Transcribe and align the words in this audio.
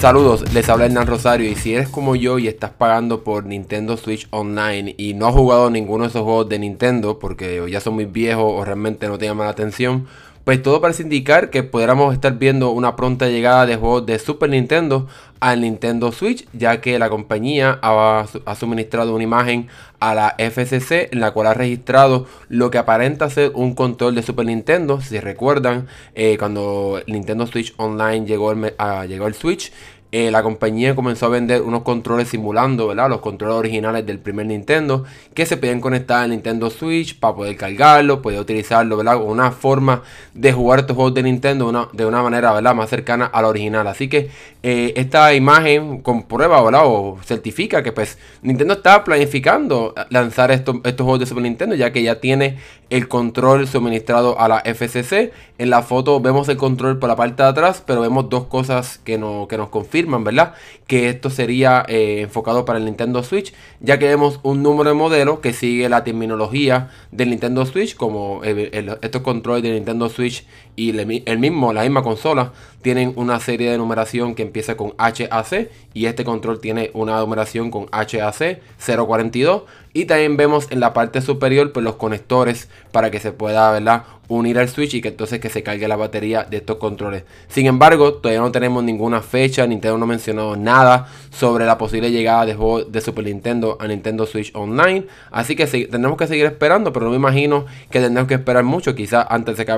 Saludos, 0.00 0.54
les 0.54 0.68
habla 0.68 0.86
Hernán 0.86 1.08
Rosario 1.08 1.50
y 1.50 1.56
si 1.56 1.74
eres 1.74 1.88
como 1.88 2.14
yo 2.14 2.38
y 2.38 2.46
estás 2.46 2.70
pagando 2.70 3.24
por 3.24 3.46
Nintendo 3.46 3.96
Switch 3.96 4.28
Online 4.30 4.94
y 4.96 5.14
no 5.14 5.26
has 5.26 5.34
jugado 5.34 5.70
ninguno 5.70 6.04
de 6.04 6.10
esos 6.10 6.22
juegos 6.22 6.48
de 6.48 6.60
Nintendo 6.60 7.18
porque 7.18 7.66
ya 7.68 7.80
son 7.80 7.94
muy 7.94 8.04
viejos 8.04 8.44
o 8.46 8.64
realmente 8.64 9.08
no 9.08 9.18
te 9.18 9.26
llaman 9.26 9.46
la 9.46 9.50
atención, 9.50 10.06
pues 10.48 10.62
todo 10.62 10.80
parece 10.80 11.02
indicar 11.02 11.50
que 11.50 11.62
podríamos 11.62 12.14
estar 12.14 12.38
viendo 12.38 12.70
una 12.70 12.96
pronta 12.96 13.28
llegada 13.28 13.66
de 13.66 13.76
juegos 13.76 14.06
de 14.06 14.18
Super 14.18 14.48
Nintendo 14.48 15.06
al 15.40 15.60
Nintendo 15.60 16.10
Switch, 16.10 16.48
ya 16.54 16.80
que 16.80 16.98
la 16.98 17.10
compañía 17.10 17.78
ha, 17.82 18.24
suministrado 18.58 19.14
una 19.14 19.24
imagen 19.24 19.68
a 20.00 20.14
la 20.14 20.34
FCC 20.38 21.12
en 21.12 21.20
la 21.20 21.32
cual 21.32 21.48
ha 21.48 21.52
registrado 21.52 22.26
lo 22.48 22.70
que 22.70 22.78
aparenta 22.78 23.28
ser 23.28 23.52
un 23.56 23.74
control 23.74 24.14
de 24.14 24.22
Super 24.22 24.46
Nintendo. 24.46 25.02
Si 25.02 25.20
recuerdan, 25.20 25.86
eh, 26.14 26.38
cuando 26.38 27.02
Nintendo 27.06 27.46
Switch 27.46 27.74
Online 27.76 28.24
llegó 28.24 28.54
llegó 29.06 29.26
el 29.26 29.34
Switch, 29.34 29.70
eh, 30.10 30.30
la 30.30 30.42
compañía 30.42 30.94
comenzó 30.94 31.26
a 31.26 31.28
vender 31.28 31.60
unos 31.60 31.82
controles 31.82 32.28
simulando, 32.28 32.86
¿verdad? 32.86 33.10
Los 33.10 33.20
controles 33.20 33.56
originales 33.56 34.06
del 34.06 34.18
primer 34.18 34.46
Nintendo 34.46 35.04
que 35.34 35.44
se 35.44 35.58
podían 35.58 35.82
conectar 35.82 36.22
al 36.22 36.30
Nintendo 36.30 36.70
Switch 36.70 37.18
para 37.18 37.34
poder 37.34 37.56
cargarlo, 37.58 38.22
poder 38.22 38.40
utilizarlo, 38.40 38.96
¿verdad? 38.96 39.20
Una 39.22 39.50
forma 39.50 40.02
de 40.32 40.52
jugar 40.52 40.80
estos 40.80 40.96
juegos 40.96 41.12
de 41.12 41.22
Nintendo 41.24 41.90
de 41.92 42.06
una 42.06 42.22
manera, 42.22 42.54
¿verdad? 42.54 42.74
Más 42.74 42.88
cercana 42.88 43.26
a 43.26 43.42
la 43.42 43.48
original. 43.48 43.86
Así 43.86 44.08
que 44.08 44.30
eh, 44.62 44.94
esta 44.96 45.34
imagen 45.34 46.00
comprueba, 46.00 46.62
¿verdad? 46.62 46.82
O 46.86 47.18
certifica 47.22 47.82
que 47.82 47.92
pues 47.92 48.16
Nintendo 48.40 48.74
está 48.74 49.04
planificando 49.04 49.94
lanzar 50.08 50.50
estos, 50.50 50.76
estos 50.84 51.04
juegos 51.04 51.20
de 51.20 51.26
Super 51.26 51.42
Nintendo 51.42 51.74
ya 51.74 51.92
que 51.92 52.02
ya 52.02 52.18
tiene 52.18 52.56
el 52.90 53.08
control 53.08 53.68
suministrado 53.68 54.40
a 54.40 54.48
la 54.48 54.60
FCC. 54.60 55.32
En 55.58 55.70
la 55.70 55.82
foto 55.82 56.20
vemos 56.20 56.48
el 56.48 56.56
control 56.56 56.98
por 56.98 57.08
la 57.08 57.16
parte 57.16 57.42
de 57.42 57.48
atrás, 57.48 57.82
pero 57.84 58.00
vemos 58.00 58.28
dos 58.30 58.44
cosas 58.44 58.98
que, 58.98 59.18
no, 59.18 59.46
que 59.48 59.56
nos 59.56 59.68
confirman 59.68 60.24
¿verdad? 60.24 60.54
Que 60.86 61.08
esto 61.08 61.30
sería 61.30 61.84
eh, 61.88 62.22
enfocado 62.22 62.64
para 62.64 62.78
el 62.78 62.84
Nintendo 62.84 63.22
Switch, 63.22 63.52
ya 63.80 63.98
que 63.98 64.06
vemos 64.06 64.40
un 64.42 64.62
número 64.62 64.90
de 64.90 64.94
modelos 64.94 65.40
que 65.40 65.52
sigue 65.52 65.88
la 65.88 66.04
terminología 66.04 66.90
del 67.10 67.30
Nintendo 67.30 67.66
Switch, 67.66 67.96
como 67.96 68.42
estos 68.44 69.22
controles 69.22 69.62
de 69.62 69.72
Nintendo 69.72 70.08
Switch 70.08 70.46
y 70.76 70.96
el 70.98 71.38
mismo, 71.38 71.72
la 71.72 71.82
misma 71.82 72.02
consola, 72.02 72.52
tienen 72.82 73.12
una 73.16 73.40
serie 73.40 73.70
de 73.70 73.78
numeración 73.78 74.34
que 74.34 74.42
empieza 74.42 74.76
con 74.76 74.94
HAC 74.96 75.70
y 75.94 76.06
este 76.06 76.24
control 76.24 76.60
tiene 76.60 76.90
una 76.94 77.18
numeración 77.18 77.70
con 77.70 77.86
HAC 77.90 78.60
042 78.78 79.62
y 79.98 80.04
también 80.04 80.36
vemos 80.36 80.68
en 80.70 80.78
la 80.78 80.92
parte 80.92 81.20
superior 81.20 81.72
pues, 81.72 81.82
los 81.82 81.96
conectores 81.96 82.68
para 82.92 83.10
que 83.10 83.18
se 83.18 83.32
pueda 83.32 83.72
¿verdad? 83.72 84.04
Unir 84.28 84.58
al 84.58 84.68
Switch 84.68 84.94
y 84.94 85.00
que 85.00 85.08
entonces 85.08 85.40
que 85.40 85.48
se 85.48 85.62
cargue 85.62 85.88
la 85.88 85.96
batería 85.96 86.44
de 86.44 86.58
estos 86.58 86.76
controles. 86.76 87.24
Sin 87.48 87.66
embargo, 87.66 88.14
todavía 88.14 88.40
no 88.40 88.52
tenemos 88.52 88.84
ninguna 88.84 89.22
fecha, 89.22 89.66
Nintendo 89.66 89.98
no 89.98 90.04
ha 90.04 90.08
mencionado 90.08 90.56
nada 90.56 91.08
sobre 91.30 91.64
la 91.66 91.78
posible 91.78 92.10
llegada 92.10 92.46
de 92.46 92.54
juegos 92.54 92.92
de 92.92 93.00
Super 93.00 93.24
Nintendo 93.24 93.76
a 93.80 93.86
Nintendo 93.86 94.26
Switch 94.26 94.50
Online. 94.54 95.06
Así 95.30 95.56
que 95.56 95.66
tendremos 95.66 96.18
que 96.18 96.26
seguir 96.26 96.46
esperando, 96.46 96.92
pero 96.92 97.06
no 97.06 97.10
me 97.10 97.16
imagino 97.16 97.66
que 97.90 98.00
tendremos 98.00 98.28
que 98.28 98.34
esperar 98.34 98.64
mucho, 98.64 98.94
quizás 98.94 99.26
antes, 99.28 99.56
de 99.56 99.64
que 99.64 99.74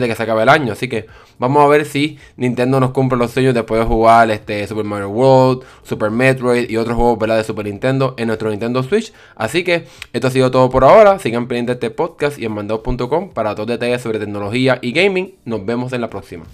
de 0.00 0.14
se 0.14 0.22
acabe 0.22 0.42
el 0.42 0.48
año. 0.48 0.72
Así 0.72 0.88
que 0.88 1.06
vamos 1.38 1.64
a 1.64 1.68
ver 1.68 1.84
si 1.84 2.18
Nintendo 2.36 2.80
nos 2.80 2.90
cumple 2.90 3.18
los 3.18 3.30
sueños 3.30 3.54
de 3.54 3.62
poder 3.62 3.86
jugar 3.86 4.30
este 4.30 4.66
Super 4.66 4.84
Mario 4.84 5.08
World, 5.08 5.62
Super 5.82 6.10
Metroid 6.10 6.68
y 6.68 6.76
otros 6.76 6.96
juegos 6.96 7.18
de 7.18 7.44
Super 7.44 7.64
Nintendo 7.64 8.14
en 8.16 8.28
nuestro 8.28 8.50
Nintendo 8.50 8.82
Switch. 8.82 9.12
Así 9.36 9.64
que 9.64 9.86
esto 10.12 10.28
ha 10.28 10.30
sido 10.30 10.50
todo 10.50 10.70
por 10.70 10.84
ahora. 10.84 11.18
Sigan 11.18 11.48
pendientes 11.48 11.80
de 11.80 11.86
este 11.86 11.96
podcast 11.96 12.38
y 12.38 12.44
en 12.44 12.52
mandado.com 12.52 13.30
para 13.30 13.54
todos 13.54 13.79
sobre 13.98 14.18
tecnología 14.18 14.78
y 14.82 14.92
gaming. 14.92 15.34
Nos 15.44 15.64
vemos 15.64 15.92
en 15.92 16.02
la 16.02 16.10
próxima. 16.10 16.44